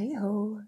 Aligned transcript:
Hey 0.00 0.16
ho! 0.18 0.58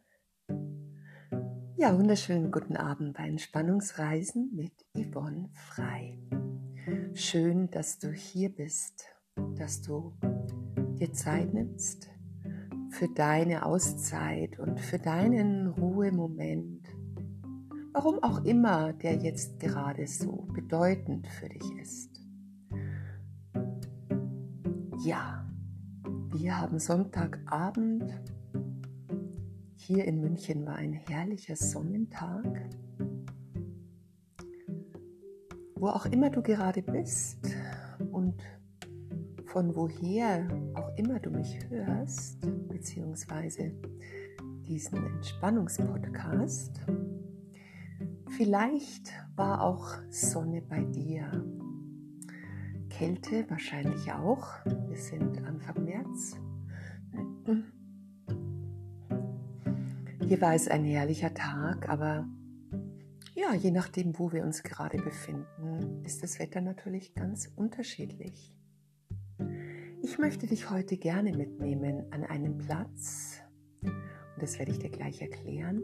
Ja, 1.78 1.96
wunderschönen 1.96 2.50
guten 2.52 2.76
Abend 2.76 3.16
bei 3.16 3.26
Entspannungsreisen 3.26 4.54
mit 4.54 4.74
Yvonne 4.94 5.48
Frei. 5.54 6.18
Schön, 7.14 7.70
dass 7.70 7.98
du 7.98 8.12
hier 8.12 8.50
bist, 8.50 9.06
dass 9.56 9.80
du 9.80 10.12
dir 11.00 11.14
Zeit 11.14 11.54
nimmst 11.54 12.10
für 12.90 13.08
deine 13.08 13.64
Auszeit 13.64 14.58
und 14.58 14.78
für 14.78 14.98
deinen 14.98 15.68
Ruhemoment. 15.68 16.86
Warum 17.94 18.22
auch 18.22 18.44
immer 18.44 18.92
der 18.92 19.14
jetzt 19.14 19.58
gerade 19.58 20.06
so 20.06 20.46
bedeutend 20.52 21.26
für 21.26 21.48
dich 21.48 21.78
ist. 21.80 22.20
Ja, 25.06 25.50
wir 26.34 26.60
haben 26.60 26.78
Sonntagabend 26.78 28.12
hier 29.82 30.04
in 30.04 30.20
München 30.20 30.64
war 30.64 30.76
ein 30.76 30.92
herrlicher 30.92 31.56
Sonnentag. 31.56 32.46
Wo 35.74 35.88
auch 35.88 36.06
immer 36.06 36.30
du 36.30 36.40
gerade 36.40 36.82
bist 36.82 37.38
und 38.12 38.40
von 39.46 39.74
woher 39.74 40.46
auch 40.74 40.96
immer 40.96 41.18
du 41.18 41.30
mich 41.30 41.58
hörst, 41.68 42.38
beziehungsweise 42.68 43.72
diesen 44.64 45.04
Entspannungspodcast, 45.04 46.80
vielleicht 48.28 49.12
war 49.34 49.62
auch 49.62 49.96
Sonne 50.10 50.62
bei 50.62 50.84
dir. 50.84 51.44
Kälte 52.88 53.50
wahrscheinlich 53.50 54.12
auch. 54.12 54.64
Wir 54.64 54.96
sind 54.96 55.44
Anfang 55.44 55.84
März. 55.84 56.36
Hier 60.24 60.40
war 60.40 60.54
es 60.54 60.68
ein 60.68 60.84
herrlicher 60.84 61.34
Tag, 61.34 61.88
aber 61.88 62.26
ja, 63.34 63.54
je 63.54 63.70
nachdem, 63.70 64.18
wo 64.18 64.32
wir 64.32 64.44
uns 64.44 64.62
gerade 64.62 64.98
befinden, 64.98 66.02
ist 66.04 66.22
das 66.22 66.38
Wetter 66.38 66.60
natürlich 66.60 67.14
ganz 67.14 67.50
unterschiedlich. 67.56 68.54
Ich 70.02 70.18
möchte 70.18 70.46
dich 70.46 70.70
heute 70.70 70.96
gerne 70.96 71.36
mitnehmen 71.36 72.04
an 72.12 72.24
einen 72.24 72.58
Platz, 72.58 73.40
und 73.82 73.92
das 74.38 74.58
werde 74.58 74.72
ich 74.72 74.78
dir 74.78 74.90
gleich 74.90 75.20
erklären, 75.20 75.82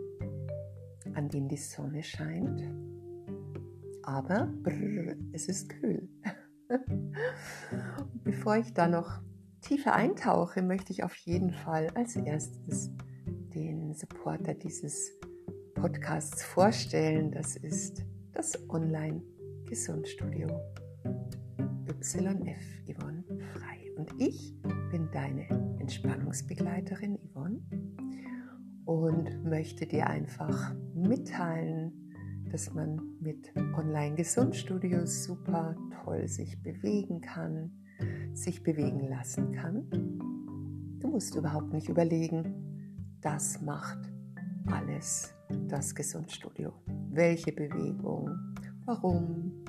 an 1.15 1.29
dem 1.29 1.49
die 1.49 1.57
Sonne 1.57 2.03
scheint, 2.03 2.63
aber 4.03 4.47
brr, 4.63 5.17
es 5.33 5.49
ist 5.49 5.69
kühl. 5.69 6.09
Bevor 8.25 8.57
ich 8.57 8.73
da 8.73 8.89
noch 8.89 9.21
tiefer 9.61 9.95
eintauche, 9.95 10.63
möchte 10.63 10.93
ich 10.93 11.03
auf 11.03 11.15
jeden 11.17 11.51
Fall 11.51 11.89
als 11.95 12.17
erstes 12.17 12.91
den 13.89 13.95
Supporter 13.95 14.53
dieses 14.53 15.19
Podcasts 15.75 16.43
vorstellen. 16.43 17.31
Das 17.31 17.57
ist 17.57 18.05
das 18.35 18.69
Online-Gesundstudio 18.69 20.47
YF 21.87 22.85
Yvonne 22.87 23.25
Frei. 23.55 23.91
Und 23.97 24.11
ich 24.19 24.55
bin 24.91 25.09
deine 25.11 25.49
Entspannungsbegleiterin 25.81 27.19
Yvonne 27.33 27.63
und 28.85 29.43
möchte 29.45 29.87
dir 29.87 30.07
einfach 30.07 30.75
mitteilen, 30.95 32.13
dass 32.53 32.75
man 32.75 33.01
mit 33.21 33.51
Online-Gesundstudios 33.57 35.25
super 35.25 35.75
toll 36.05 36.29
sich 36.29 36.63
bewegen 36.63 37.23
kann, 37.23 37.73
sich 38.35 38.63
bewegen 38.63 39.09
lassen 39.09 39.53
kann. 39.53 39.89
Du 41.01 41.09
musst 41.09 41.35
überhaupt 41.37 41.73
nicht 41.73 41.89
überlegen, 41.89 42.58
das 43.21 43.61
macht 43.61 43.99
alles 44.67 45.35
das 45.69 45.95
Gesundstudio. 45.95 46.73
Welche 47.11 47.53
Bewegung, 47.53 48.31
warum. 48.85 49.65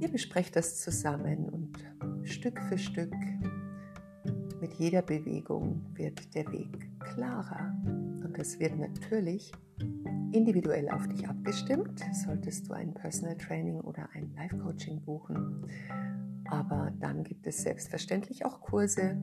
Ihr 0.00 0.08
besprecht 0.08 0.56
das 0.56 0.80
zusammen 0.80 1.48
und 1.48 2.26
Stück 2.26 2.60
für 2.62 2.78
Stück 2.78 3.14
mit 4.64 4.72
jeder 4.74 5.02
Bewegung 5.02 5.84
wird 5.92 6.34
der 6.34 6.50
Weg 6.50 6.88
klarer. 6.98 7.76
Und 7.84 8.38
es 8.38 8.58
wird 8.58 8.78
natürlich 8.78 9.52
individuell 10.32 10.88
auf 10.88 11.06
dich 11.06 11.28
abgestimmt. 11.28 12.02
Solltest 12.12 12.68
du 12.68 12.72
ein 12.72 12.94
Personal 12.94 13.36
Training 13.36 13.78
oder 13.82 14.08
ein 14.14 14.32
Life 14.34 14.56
Coaching 14.56 15.02
buchen. 15.02 15.66
Aber 16.46 16.94
dann 16.98 17.24
gibt 17.24 17.46
es 17.46 17.58
selbstverständlich 17.58 18.46
auch 18.46 18.62
Kurse. 18.62 19.20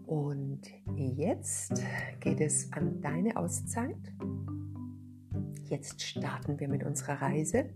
Und 0.06 0.62
jetzt 0.98 1.82
geht 2.20 2.42
es 2.42 2.74
an 2.74 3.00
deine 3.00 3.38
Auszeit. 3.38 4.14
Jetzt 5.70 6.02
starten 6.02 6.60
wir 6.60 6.68
mit 6.68 6.84
unserer 6.84 7.22
Reise. 7.22 7.70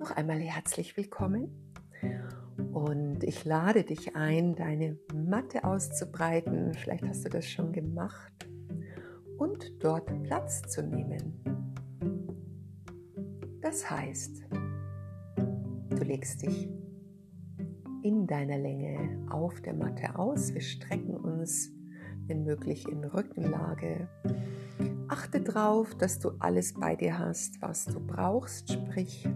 Noch 0.00 0.10
einmal 0.10 0.40
herzlich 0.40 0.96
willkommen. 0.96 1.72
Und 2.72 3.22
ich 3.22 3.44
lade 3.44 3.84
dich 3.84 4.16
ein, 4.16 4.56
deine 4.56 4.98
Matte 5.14 5.62
auszubreiten. 5.62 6.74
Vielleicht 6.74 7.06
hast 7.06 7.24
du 7.24 7.28
das 7.28 7.48
schon 7.48 7.70
gemacht 7.70 8.48
und 9.38 9.72
dort 9.82 10.10
Platz 10.22 10.62
zu 10.62 10.82
nehmen. 10.82 11.40
Das 13.60 13.90
heißt, 13.90 14.44
du 15.36 16.04
legst 16.04 16.42
dich 16.42 16.68
in 18.02 18.26
deiner 18.26 18.58
Länge 18.58 19.26
auf 19.30 19.62
der 19.62 19.72
Matte 19.72 20.18
aus. 20.18 20.52
Wir 20.52 20.60
strecken 20.60 21.16
uns, 21.16 21.72
wenn 22.26 22.44
möglich, 22.44 22.86
in 22.86 23.02
Rückenlage. 23.04 24.08
Achte 25.08 25.40
darauf, 25.40 25.94
dass 25.94 26.18
du 26.18 26.32
alles 26.38 26.74
bei 26.74 26.96
dir 26.96 27.18
hast, 27.18 27.60
was 27.62 27.86
du 27.86 28.00
brauchst, 28.00 28.72
sprich 28.72 29.26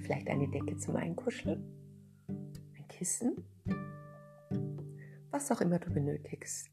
vielleicht 0.00 0.28
eine 0.28 0.48
Decke 0.48 0.76
zum 0.76 0.96
Einkuscheln, 0.96 1.62
ein 2.28 2.88
Kissen, 2.88 3.44
was 5.30 5.50
auch 5.50 5.60
immer 5.60 5.78
du 5.78 5.90
benötigst. 5.90 6.70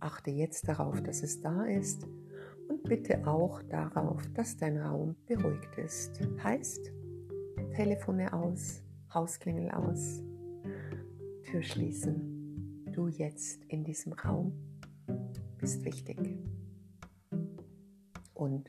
Achte 0.00 0.30
jetzt 0.30 0.68
darauf, 0.68 1.00
dass 1.02 1.22
es 1.22 1.40
da 1.40 1.64
ist 1.64 2.06
und 2.68 2.82
bitte 2.84 3.26
auch 3.26 3.62
darauf, 3.62 4.22
dass 4.34 4.56
dein 4.56 4.78
Raum 4.78 5.16
beruhigt 5.26 5.76
ist. 5.78 6.20
Heißt, 6.42 6.92
Telefone 7.74 8.32
aus, 8.32 8.82
Hausklingel 9.12 9.70
aus, 9.70 10.22
Tür 11.44 11.62
schließen. 11.62 12.84
Du 12.92 13.08
jetzt 13.08 13.64
in 13.66 13.84
diesem 13.84 14.12
Raum 14.12 14.52
bist 15.58 15.84
wichtig. 15.84 16.18
Und 18.34 18.68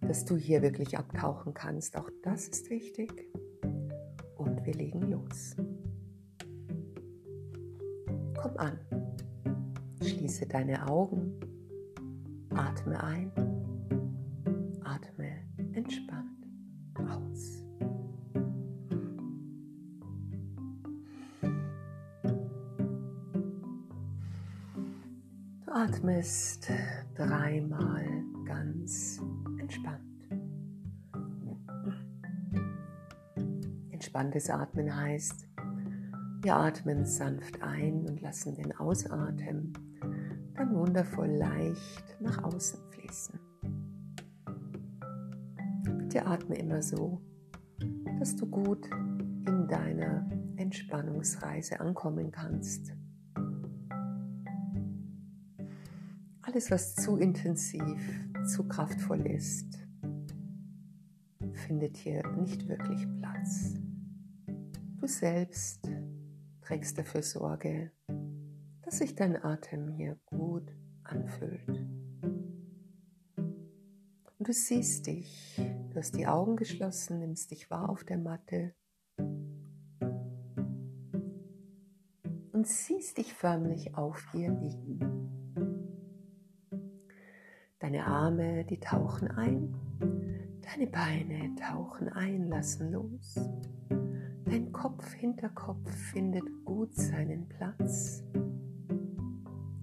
dass 0.00 0.24
du 0.24 0.36
hier 0.36 0.62
wirklich 0.62 0.96
abtauchen 0.96 1.52
kannst, 1.52 1.96
auch 1.96 2.08
das 2.22 2.48
ist 2.48 2.70
wichtig. 2.70 3.30
Und 4.36 4.64
wir 4.64 4.74
legen 4.74 5.02
los. 5.10 5.56
Komm 8.40 8.56
an. 8.56 9.07
Schließe 10.00 10.46
deine 10.46 10.86
Augen, 10.86 11.32
atme 12.50 13.02
ein, 13.02 13.32
atme 14.84 15.28
entspannt 15.72 16.46
aus. 16.94 17.64
Du 25.64 25.72
atmest 25.72 26.70
dreimal 27.14 28.06
ganz 28.44 29.20
entspannt. 29.58 30.02
Entspanntes 33.90 34.48
Atmen 34.48 34.94
heißt, 34.94 35.48
wir 36.42 36.56
atmen 36.56 37.04
sanft 37.04 37.62
ein 37.62 38.06
und 38.06 38.20
lassen 38.20 38.54
den 38.54 38.76
Ausatmen 38.76 39.72
dann 40.58 40.74
wundervoll 40.74 41.28
leicht 41.28 42.20
nach 42.20 42.42
außen 42.42 42.80
fließen. 42.90 43.40
bitte 46.18 46.26
atme 46.26 46.56
immer 46.56 46.82
so, 46.82 47.20
dass 48.18 48.34
du 48.34 48.46
gut 48.46 48.86
in 49.46 49.68
deiner 49.68 50.28
Entspannungsreise 50.56 51.78
ankommen 51.80 52.32
kannst. 52.32 52.92
Alles, 56.42 56.70
was 56.70 56.96
zu 56.96 57.18
intensiv, 57.18 58.00
zu 58.46 58.66
kraftvoll 58.66 59.26
ist, 59.26 59.86
findet 61.52 61.96
hier 61.98 62.26
nicht 62.32 62.66
wirklich 62.66 63.06
Platz. 63.20 63.74
Du 64.98 65.06
selbst 65.06 65.88
trägst 66.62 66.98
dafür 66.98 67.22
Sorge, 67.22 67.92
dass 68.88 68.98
sich 69.00 69.14
dein 69.14 69.36
Atem 69.44 69.86
hier 69.86 70.16
gut 70.24 70.74
anfühlt. 71.04 71.68
Und 73.36 74.48
du 74.48 74.50
siehst 74.50 75.06
dich, 75.06 75.60
du 75.90 75.96
hast 75.96 76.16
die 76.16 76.26
Augen 76.26 76.56
geschlossen, 76.56 77.18
nimmst 77.18 77.50
dich 77.50 77.70
wahr 77.70 77.90
auf 77.90 78.04
der 78.04 78.16
Matte 78.16 78.72
und 82.52 82.66
siehst 82.66 83.18
dich 83.18 83.34
förmlich 83.34 83.94
auf 83.94 84.26
ihr 84.32 84.50
liegen. 84.52 84.98
Deine 87.80 88.06
Arme, 88.06 88.64
die 88.64 88.80
tauchen 88.80 89.30
ein, 89.30 89.74
deine 90.62 90.86
Beine 90.86 91.54
tauchen 91.56 92.08
ein, 92.08 92.48
lassen 92.48 92.92
los. 92.92 93.34
Dein 94.46 94.72
Kopf, 94.72 95.12
Hinterkopf 95.12 95.90
findet 95.90 96.64
gut 96.64 96.94
seinen 96.94 97.46
Platz. 97.50 98.24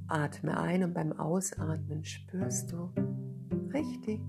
Atme 0.07 0.57
ein 0.57 0.83
und 0.83 0.93
beim 0.93 1.13
Ausatmen 1.13 2.05
spürst 2.05 2.71
du 2.71 2.91
richtig 3.73 4.21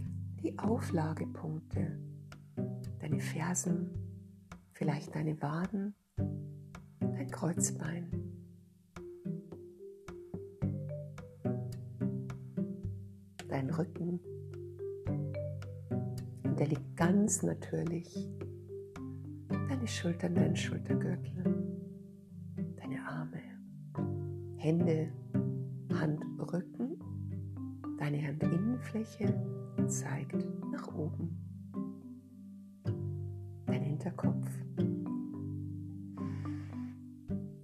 die 0.42 0.58
Auflagepunkte. 0.58 1.98
Deine 2.98 3.20
Fersen, 3.20 3.90
vielleicht 4.72 5.14
deine 5.14 5.40
Waden, 5.42 5.94
dein 6.98 7.30
Kreuzbein. 7.30 8.10
Dein 13.48 13.70
Rücken. 13.70 14.20
Und 16.42 16.58
der 16.58 16.68
liegt 16.68 16.96
ganz 16.96 17.42
natürlich 17.42 18.30
deine 19.68 19.86
Schultern, 19.86 20.34
dein 20.34 20.56
Schultergürtel, 20.56 21.44
deine 22.76 23.06
Arme, 23.06 23.42
Hände, 24.56 25.12
Handrücken, 26.00 26.98
deine 27.98 28.18
Handinnenfläche 28.18 29.34
zeigt 29.86 30.46
nach 30.70 30.94
oben, 30.94 31.36
dein 33.66 33.82
Hinterkopf. 33.82 34.48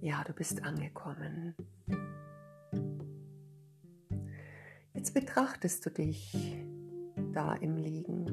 Ja, 0.01 0.23
du 0.23 0.33
bist 0.33 0.63
angekommen. 0.63 1.55
Jetzt 4.93 5.13
betrachtest 5.13 5.85
du 5.85 5.91
dich 5.91 6.57
da 7.33 7.53
im 7.55 7.77
Liegen 7.77 8.25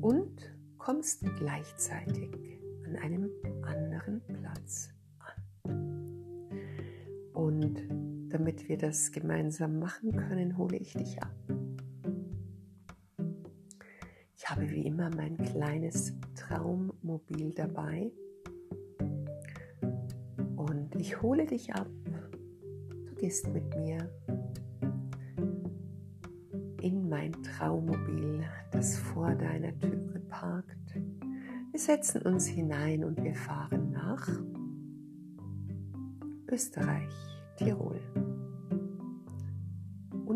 und 0.00 0.54
kommst 0.78 1.24
gleichzeitig 1.36 2.30
an 2.86 2.96
einem 2.96 3.30
anderen 3.62 4.22
Platz 4.26 4.90
damit 8.48 8.66
wir 8.66 8.78
das 8.78 9.12
gemeinsam 9.12 9.78
machen 9.78 10.16
können, 10.16 10.56
hole 10.56 10.78
ich 10.78 10.94
dich 10.94 11.22
ab. 11.22 11.36
Ich 14.34 14.48
habe 14.48 14.70
wie 14.70 14.86
immer 14.86 15.10
mein 15.14 15.36
kleines 15.36 16.14
Traummobil 16.34 17.52
dabei 17.52 18.10
und 20.56 20.94
ich 20.96 21.20
hole 21.20 21.44
dich 21.44 21.74
ab. 21.74 21.90
Du 23.06 23.14
gehst 23.16 23.46
mit 23.48 23.76
mir 23.76 23.98
in 26.80 27.06
mein 27.06 27.32
Traummobil, 27.42 28.44
das 28.70 28.96
vor 28.96 29.34
deiner 29.34 29.78
Türe 29.78 30.20
parkt. 30.20 30.94
Wir 31.70 31.80
setzen 31.80 32.22
uns 32.22 32.46
hinein 32.46 33.04
und 33.04 33.22
wir 33.22 33.34
fahren 33.34 33.90
nach 33.90 34.26
Österreich, 36.50 37.12
Tirol. 37.58 38.00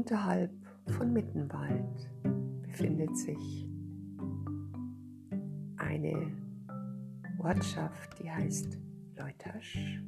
Unterhalb 0.03 0.51
von 0.99 1.13
Mittenwald 1.13 2.11
befindet 2.63 3.17
sich 3.17 3.69
eine 5.77 6.27
Ortschaft, 7.39 8.19
die 8.21 8.29
heißt 8.29 8.81
Leutasch. 9.17 10.03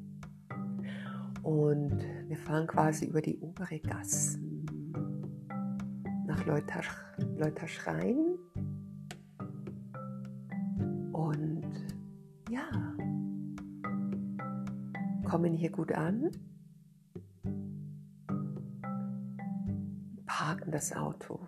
Und 1.44 2.04
wir 2.26 2.36
fahren 2.36 2.66
quasi 2.66 3.06
über 3.06 3.22
die 3.22 3.38
obere 3.38 3.78
Gassen 3.78 4.66
nach 6.26 6.44
Leutasch, 6.44 6.90
Leutasch 7.36 7.86
rein. 7.86 8.36
Und 11.12 11.72
ja, 12.50 12.68
kommen 15.22 15.54
hier 15.54 15.70
gut 15.70 15.92
an, 15.92 16.32
parken 20.44 20.72
das 20.72 20.92
Auto. 20.92 21.40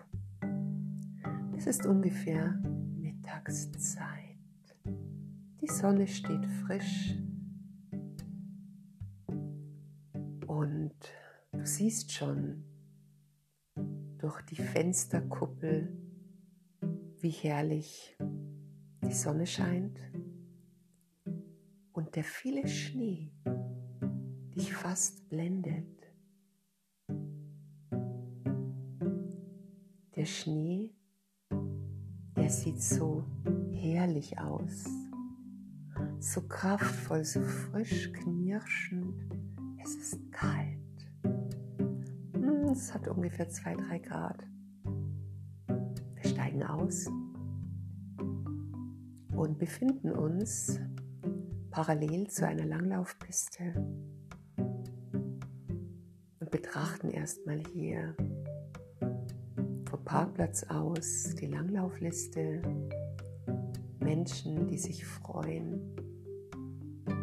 Es 1.55 1.67
ist 1.67 1.85
ungefähr 1.85 2.53
Mittagszeit. 2.97 4.39
Die 5.61 5.67
Sonne 5.67 6.07
steht 6.07 6.47
frisch 6.65 7.15
und 10.47 10.95
du 11.53 11.67
siehst 11.67 12.11
schon, 12.11 12.65
durch 14.17 14.41
die 14.47 14.57
Fensterkuppel, 14.57 15.95
wie 17.21 17.29
herrlich 17.29 18.17
die 19.03 19.13
Sonne 19.13 19.47
scheint 19.47 20.01
und 21.93 22.17
der 22.17 22.25
viele 22.25 22.67
Schnee 22.67 23.31
dich 24.57 24.73
fast 24.73 25.29
blendet. 25.29 25.96
Der 30.17 30.25
Schnee, 30.25 30.95
der 32.35 32.49
sieht 32.49 32.81
so 32.81 33.23
herrlich 33.71 34.39
aus, 34.39 34.87
so 36.21 36.41
kraftvoll, 36.41 37.23
so 37.23 37.43
frisch, 37.43 38.11
knirschend. 38.15 39.15
Es 39.85 39.95
ist 39.95 40.33
kalt. 40.33 40.79
Es 42.73 42.95
hat 42.95 43.09
ungefähr 43.09 43.51
2-3 43.51 43.99
Grad. 43.99 44.43
Wir 46.15 46.31
steigen 46.31 46.63
aus 46.63 47.11
und 49.37 49.59
befinden 49.59 50.13
uns 50.13 50.81
parallel 51.71 52.27
zu 52.29 52.47
einer 52.47 52.65
Langlaufpiste 52.65 53.75
und 54.57 56.51
betrachten 56.51 57.11
erstmal 57.11 57.63
hier 57.75 58.17
vom 59.89 60.05
Parkplatz 60.05 60.65
aus 60.65 61.35
die 61.41 61.47
Langlaufliste. 61.47 62.63
Menschen, 64.01 64.67
die 64.67 64.79
sich 64.79 65.05
freuen, 65.05 65.81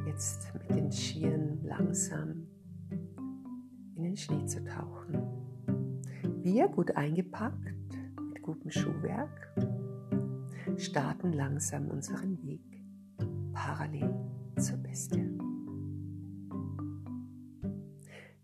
jetzt 0.06 0.54
mit 0.54 0.70
den 0.70 0.92
Skiern 0.92 1.60
langsam 1.64 2.48
in 3.96 4.04
den 4.04 4.18
Schnee 4.18 4.46
zu 4.46 4.64
tauchen. 4.64 6.02
Wir, 6.42 6.68
gut 6.68 6.96
eingepackt, 6.96 7.74
mit 8.34 8.42
gutem 8.42 8.72
Schuhwerk, 8.72 9.54
starten 10.78 11.34
langsam 11.34 11.90
unseren 11.90 12.42
Weg 12.44 12.84
parallel 13.54 14.14
zur 14.58 14.78
Piste. 14.78 15.18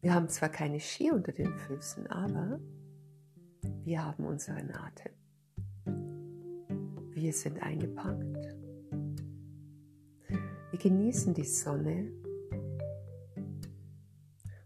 Wir 0.02 0.14
haben 0.14 0.30
zwar 0.30 0.50
keine 0.50 0.80
Ski 0.80 1.12
unter 1.12 1.34
den 1.34 1.54
Füßen, 1.54 2.08
aber 2.08 2.60
wir 3.84 4.06
haben 4.06 4.26
unseren 4.26 4.72
Atem. 4.72 5.14
Wir 7.12 7.34
sind 7.34 7.62
eingepackt. 7.62 8.56
Wir 10.72 10.80
genießen 10.80 11.34
die 11.34 11.44
Sonne 11.44 12.12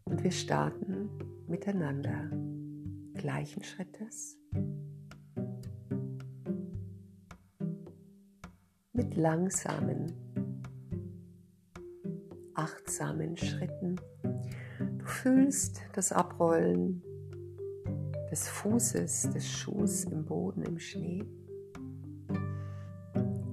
und 0.05 0.23
wir 0.23 0.31
starten 0.31 1.09
miteinander 1.47 2.29
gleichen 3.13 3.63
Schrittes 3.63 4.37
mit 8.91 9.15
langsamen, 9.15 10.11
achtsamen 12.53 13.37
Schritten. 13.37 13.95
Du 14.97 15.05
fühlst 15.05 15.81
das 15.93 16.11
Abrollen 16.11 17.01
des 18.33 18.47
Fußes, 18.47 19.29
des 19.29 19.47
Schuhs 19.47 20.05
im 20.05 20.25
Boden, 20.25 20.63
im 20.63 20.79
Schnee. 20.79 21.23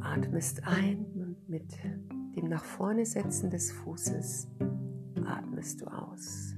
atmest 0.01 0.67
ein 0.67 1.05
und 1.17 1.37
mit 1.51 1.77
dem 2.35 2.49
nach 2.49 2.65
vorne 2.65 3.05
setzen 3.05 3.51
des 3.51 3.71
Fußes 3.73 4.49
atmest 5.27 5.83
du 5.83 5.87
aus. 5.87 6.55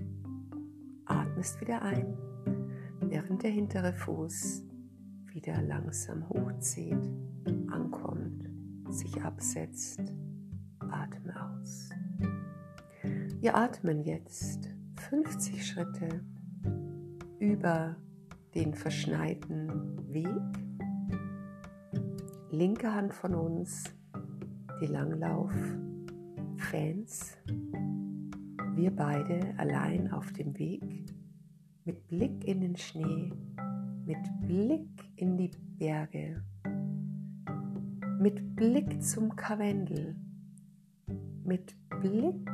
Atmest 1.05 1.61
wieder 1.61 1.83
ein, 1.83 2.17
während 3.01 3.43
der 3.43 3.51
hintere 3.51 3.93
Fuß 3.93 4.67
wieder 5.33 5.61
langsam 5.61 6.29
hochzieht, 6.29 7.11
ankommt, 7.73 8.49
sich 8.89 9.21
absetzt. 9.21 10.01
Atme 10.79 11.35
aus. 11.59 11.91
Wir 13.41 13.57
atmen 13.57 14.05
jetzt 14.05 14.69
50 15.11 15.67
Schritte 15.67 16.25
über 17.41 17.97
den 18.55 18.75
verschneiten 18.75 19.97
Weg. 20.13 20.29
Linke 22.51 22.95
Hand 22.95 23.15
von 23.15 23.35
uns, 23.35 23.85
die 24.81 24.87
Langlauf-Fans. 24.87 27.39
Wir 28.75 28.91
beide 28.91 29.55
allein 29.57 30.13
auf 30.13 30.31
dem 30.33 30.59
Weg, 30.59 30.85
mit 31.85 32.07
Blick 32.09 32.47
in 32.47 32.61
den 32.61 32.77
Schnee, 32.77 33.33
mit 34.05 34.19
Blick 34.47 34.91
in 35.17 35.39
die 35.39 35.51
Berge, 35.79 36.43
mit 38.19 38.55
Blick 38.55 39.03
zum 39.03 39.35
Karwendel, 39.35 40.15
mit 41.45 41.75
Blick 42.01 42.47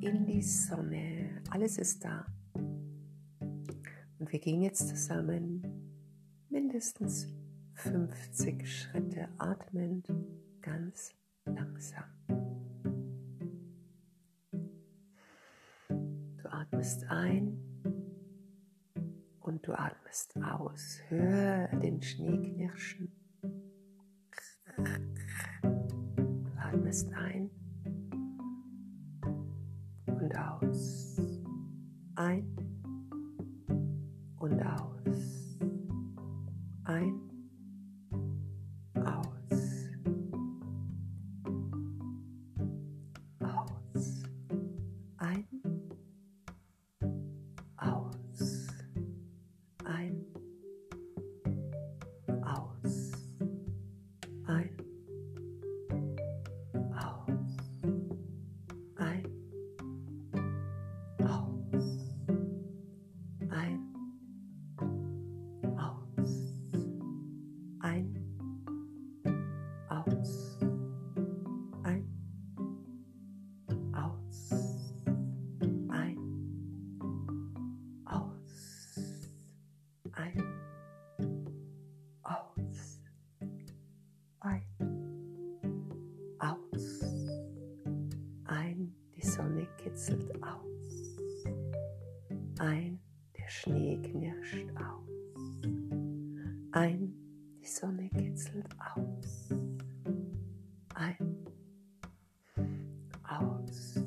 in 0.00 0.26
die 0.26 0.42
Sonne. 0.42 1.30
Alles 1.50 1.78
ist 1.78 2.04
da. 2.04 2.26
Und 4.26 4.32
wir 4.32 4.40
gehen 4.40 4.60
jetzt 4.60 4.88
zusammen 4.88 5.62
mindestens 6.48 7.28
50 7.74 8.66
Schritte 8.66 9.28
atmend 9.38 10.12
ganz 10.60 11.14
langsam. 11.44 12.02
Du 15.88 16.48
atmest 16.50 17.04
ein 17.08 17.56
und 19.38 19.64
du 19.64 19.78
atmest 19.78 20.36
aus. 20.42 20.98
Hör 21.06 21.68
den 21.78 22.02
Schnee 22.02 22.36
knirschen. 22.36 23.12
Du 25.62 26.50
atmest 26.58 27.12
ein 27.12 27.48
kitzelt 89.96 90.30
aus, 90.42 91.46
ein, 92.58 93.00
der 93.34 93.48
Schnee 93.48 93.96
knirscht 94.02 94.68
aus. 94.74 95.64
Ein, 96.72 97.14
die 97.62 97.66
Sonne 97.66 98.10
kitzelt 98.10 98.68
aus. 98.94 99.48
Ein, 100.94 101.46
aus. 103.26 104.04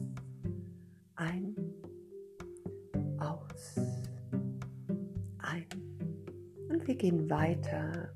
Ein, 1.16 1.56
aus. 3.18 3.80
Ein. 5.40 5.66
Und 6.70 6.86
wir 6.88 6.96
gehen 6.96 7.28
weiter. 7.32 8.14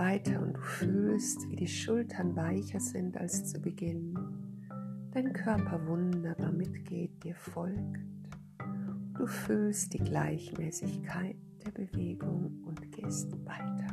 Weiter 0.00 0.40
und 0.40 0.54
du 0.54 0.62
fühlst, 0.62 1.46
wie 1.50 1.56
die 1.56 1.68
Schultern 1.68 2.34
weicher 2.34 2.80
sind 2.80 3.18
als 3.18 3.44
zu 3.44 3.60
Beginn. 3.60 4.14
Dein 5.12 5.30
Körper 5.34 5.78
wunderbar 5.86 6.52
mitgeht, 6.52 7.22
dir 7.22 7.34
folgt. 7.34 7.98
Du 9.18 9.26
fühlst 9.26 9.92
die 9.92 9.98
Gleichmäßigkeit 9.98 11.36
der 11.62 11.70
Bewegung 11.72 12.64
und 12.64 12.90
gehst 12.92 13.30
weiter. 13.44 13.89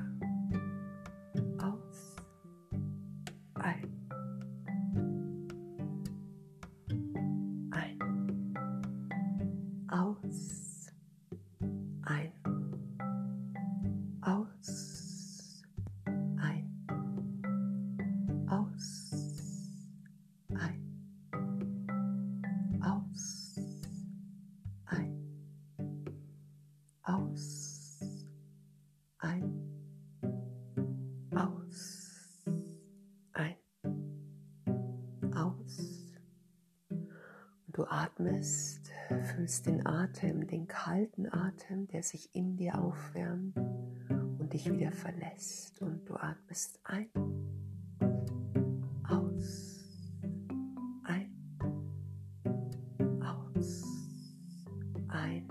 Aus. 35.38 36.08
Und 36.90 37.78
du 37.78 37.86
atmest, 37.86 38.92
fühlst 39.36 39.68
den 39.68 39.86
Atem, 39.86 40.48
den 40.48 40.68
kalten 40.68 41.32
Atem, 41.32 41.88
der 41.88 42.04
sich 42.04 42.34
in 42.34 42.56
dir 42.56 42.80
aufwärmt 42.80 43.58
und 43.58 44.54
dich 44.54 44.72
wieder 44.72 44.92
verlässt. 44.92 45.82
Und 45.82 46.08
du 46.10 46.16
atmest 46.16 46.80
ein, 46.84 47.10
aus, 49.08 49.84
ein, 51.04 51.32
aus, 53.22 53.84
ein. 55.10 55.48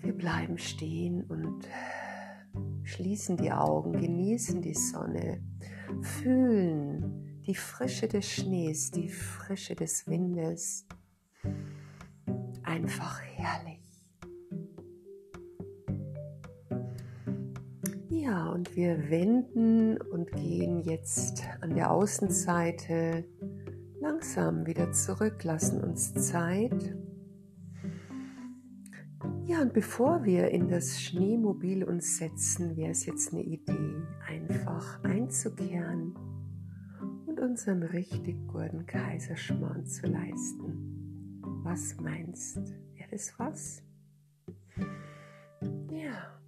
Wir 0.00 0.12
bleiben 0.12 0.58
stehen 0.58 1.24
und 1.24 1.66
schließen 2.84 3.36
die 3.36 3.52
Augen, 3.52 3.92
genießen 3.92 4.60
die 4.60 4.74
Sonne, 4.74 5.42
fühlen 6.02 7.21
die 7.46 7.54
Frische 7.54 8.06
des 8.06 8.30
Schnees, 8.30 8.90
die 8.90 9.08
Frische 9.08 9.74
des 9.74 10.06
Windes. 10.06 10.86
Einfach 12.62 13.20
herrlich. 13.20 13.80
Ja, 18.08 18.50
und 18.50 18.76
wir 18.76 19.10
wenden 19.10 20.00
und 20.00 20.30
gehen 20.30 20.82
jetzt 20.82 21.42
an 21.60 21.74
der 21.74 21.90
Außenseite 21.90 23.24
langsam 24.00 24.64
wieder 24.66 24.92
zurück, 24.92 25.42
lassen 25.42 25.82
uns 25.82 26.14
Zeit. 26.14 26.96
Ja, 29.46 29.60
und 29.60 29.72
bevor 29.72 30.24
wir 30.24 30.48
in 30.50 30.68
das 30.68 31.00
Schneemobil 31.00 31.82
uns 31.82 32.18
setzen, 32.18 32.76
wäre 32.76 32.92
es 32.92 33.04
jetzt 33.06 33.32
eine 33.32 33.42
Idee, 33.42 33.96
einfach 34.28 35.02
einzukehren 35.02 36.14
unserem 37.42 37.82
richtig 37.82 38.36
guten 38.46 38.86
Kaiserschmarrn 38.86 39.84
zu 39.84 40.06
leisten. 40.06 41.40
Was 41.64 41.96
meinst? 42.00 42.56
Wäre 42.94 43.10
das 43.10 43.34
was? 43.36 43.82
Ja. 45.90 46.40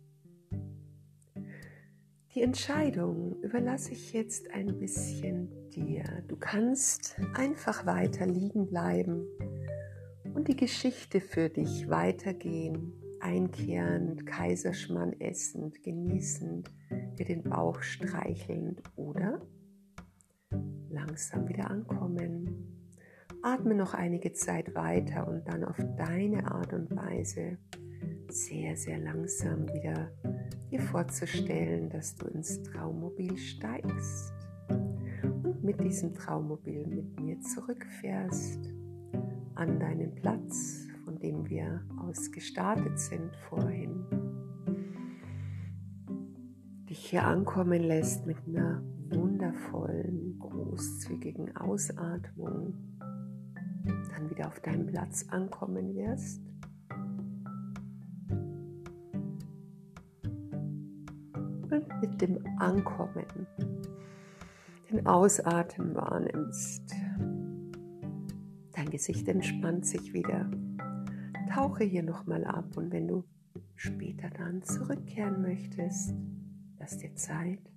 Die 2.33 2.43
Entscheidung 2.43 3.43
überlasse 3.43 3.93
ich 3.93 4.13
jetzt 4.13 4.49
ein 4.53 4.79
bisschen 4.79 5.49
dir. 5.71 6.05
Du 6.29 6.37
kannst 6.37 7.17
einfach 7.35 7.87
weiter 7.87 8.27
liegen 8.27 8.67
bleiben 8.67 9.27
und 10.33 10.47
die 10.47 10.57
Geschichte 10.57 11.21
für 11.21 11.49
dich 11.49 11.89
weitergehen, 11.89 12.93
einkehrend, 13.19 14.27
Kaiserschmarrn 14.27 15.19
essend, 15.21 15.83
genießend, 15.83 16.71
dir 17.19 17.27
den 17.27 17.43
Bauch 17.43 17.83
streichelnd 17.83 18.81
oder 18.95 19.41
langsam 21.15 21.49
wieder 21.49 21.71
ankommen. 21.71 22.49
Atme 23.41 23.77
noch 23.77 23.95
einige 23.95 24.33
Zeit 24.33 24.75
weiter 24.75 25.29
und 25.29 25.47
dann 25.47 25.63
auf 25.63 25.77
deine 25.97 26.51
Art 26.51 26.73
und 26.73 26.91
Weise 26.97 27.57
sehr, 28.29 28.77
sehr 28.77 28.99
langsam 28.99 29.69
wieder 29.73 30.11
dir 30.73 30.81
vorzustellen, 30.81 31.89
dass 31.89 32.17
du 32.17 32.27
ins 32.27 32.61
Traummobil 32.65 33.37
steigst 33.37 34.33
und 34.69 35.63
mit 35.63 35.81
diesem 35.85 36.15
Traummobil 36.15 36.85
mit 36.85 37.21
mir 37.21 37.41
zurückfährst 37.43 38.73
an 39.55 39.79
deinen 39.79 40.17
Platz, 40.17 40.89
von 41.05 41.21
dem 41.21 41.49
wir 41.49 41.87
aus 41.97 42.33
gestartet 42.33 42.99
sind 42.99 43.37
vorhin. 43.49 44.05
Dich 46.91 47.07
hier 47.07 47.25
ankommen 47.25 47.85
lässt 47.85 48.27
mit 48.27 48.39
einer 48.49 48.83
wundervollen, 49.45 50.39
großzügigen 50.39 51.55
Ausatmung, 51.57 52.75
dann 53.85 54.31
wieder 54.31 54.49
auf 54.49 54.61
deinem 54.61 54.87
Platz 54.87 55.27
ankommen 55.29 55.95
wirst 55.95 56.41
und 61.71 62.01
mit 62.01 62.21
dem 62.23 62.39
Ankommen 62.59 63.27
den 64.91 65.07
Ausatmen 65.07 65.95
wahrnimmst. 65.95 66.95
Dein 68.73 68.91
Gesicht 68.91 69.29
entspannt 69.29 69.87
sich 69.87 70.15
wieder. 70.15 70.51
Tauche 71.53 71.85
hier 71.85 72.03
nochmal 72.03 72.45
ab 72.45 72.77
und 72.77 72.93
wenn 72.93 73.09
du 73.09 73.25
später 73.77 74.31
dann 74.31 74.63
zurückkehren 74.63 75.43
möchtest, 75.43 76.15
lass 76.79 76.97
dir 76.97 77.15
Zeit. 77.15 77.74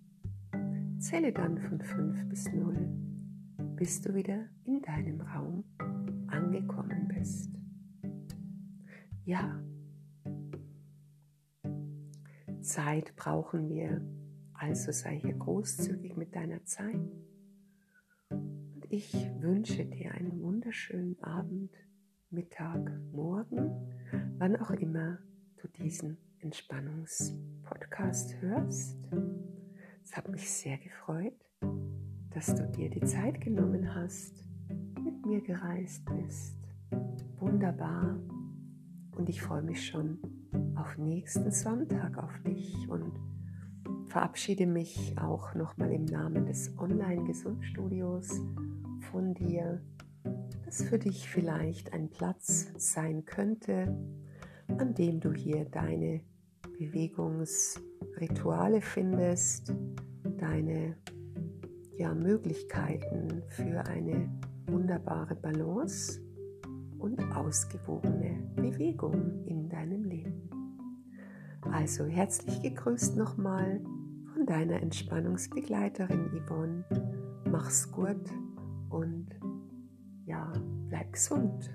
Zähle 0.99 1.31
dann 1.31 1.59
von 1.59 1.79
5 1.79 2.29
bis 2.29 2.51
0, 2.51 2.75
bis 3.75 4.01
du 4.01 4.15
wieder 4.15 4.47
in 4.65 4.81
deinem 4.81 5.21
Raum 5.21 5.63
angekommen 6.27 7.07
bist. 7.07 7.51
Ja, 9.25 9.61
Zeit 12.61 13.15
brauchen 13.15 13.69
wir, 13.69 14.01
also 14.53 14.91
sei 14.91 15.19
hier 15.19 15.35
großzügig 15.35 16.17
mit 16.17 16.35
deiner 16.35 16.65
Zeit. 16.65 16.99
Und 18.29 18.83
ich 18.89 19.13
wünsche 19.39 19.85
dir 19.85 20.13
einen 20.13 20.41
wunderschönen 20.41 21.21
Abend, 21.23 21.71
Mittag, 22.29 22.91
Morgen, 23.11 23.71
wann 24.37 24.57
auch 24.57 24.71
immer 24.71 25.19
du 25.61 25.67
diesen 25.67 26.17
Entspannungspodcast 26.39 28.41
hörst. 28.41 28.97
Es 30.09 30.15
hat 30.15 30.29
mich 30.29 30.49
sehr 30.49 30.77
gefreut, 30.77 31.35
dass 32.29 32.55
du 32.55 32.65
dir 32.69 32.89
die 32.89 33.01
Zeit 33.01 33.41
genommen 33.41 33.93
hast, 33.93 34.41
mit 35.03 35.25
mir 35.25 35.41
gereist 35.41 36.01
bist. 36.05 36.55
Wunderbar. 37.39 38.17
Und 39.17 39.27
ich 39.27 39.41
freue 39.41 39.63
mich 39.63 39.85
schon 39.85 40.17
auf 40.75 40.97
nächsten 40.97 41.51
Sonntag 41.51 42.17
auf 42.17 42.31
dich 42.43 42.87
und 42.87 43.19
verabschiede 44.07 44.65
mich 44.65 45.13
auch 45.19 45.53
nochmal 45.55 45.91
im 45.91 46.05
Namen 46.05 46.45
des 46.45 46.73
Online-Gesundstudios 46.77 48.29
von 49.11 49.33
dir, 49.33 49.81
das 50.63 50.83
für 50.83 50.99
dich 50.99 51.27
vielleicht 51.27 51.91
ein 51.91 52.09
Platz 52.09 52.71
sein 52.77 53.25
könnte, 53.25 53.93
an 54.69 54.93
dem 54.93 55.19
du 55.19 55.33
hier 55.33 55.65
deine 55.65 56.21
Bewegungsrituale 56.77 58.81
findest, 58.81 59.73
deine 60.37 60.95
ja, 61.97 62.13
Möglichkeiten 62.13 63.41
für 63.49 63.83
eine 63.85 64.29
wunderbare 64.67 65.35
Balance 65.35 66.21
und 66.99 67.19
ausgewogene 67.35 68.43
Bewegung 68.55 69.43
in 69.45 69.67
deinem 69.69 70.03
Leben. 70.03 70.49
Also 71.61 72.05
herzlich 72.05 72.61
gegrüßt 72.61 73.17
nochmal 73.17 73.81
von 74.33 74.45
deiner 74.45 74.81
Entspannungsbegleiterin 74.81 76.29
Yvonne. 76.45 76.83
Mach's 77.49 77.91
gut 77.91 78.21
und 78.89 79.27
ja, 80.25 80.51
bleib 80.89 81.13
gesund. 81.13 81.71